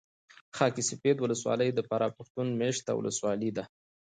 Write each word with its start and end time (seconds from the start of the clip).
خاک 0.55 0.75
سفید 0.89 1.17
ولسوالي 1.19 1.69
د 1.73 1.79
فراه 1.89 2.15
پښتون 2.17 2.47
مېشته 2.59 2.91
ولسوالي 2.95 3.49
ده 3.57 3.63